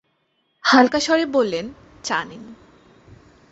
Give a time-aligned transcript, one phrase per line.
[0.65, 1.65] হালকা স্বরে বললেন,
[2.03, 2.43] চা নিন।